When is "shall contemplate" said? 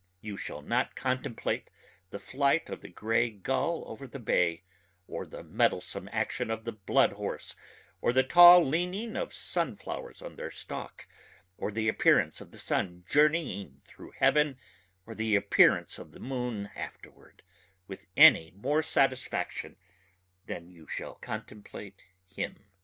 20.87-22.05